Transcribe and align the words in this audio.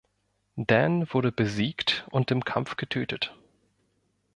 Dan 0.55 1.13
wurde 1.13 1.31
besiegt 1.31 2.07
und 2.09 2.31
im 2.31 2.43
Kampf 2.43 2.75
getötet. 2.75 3.35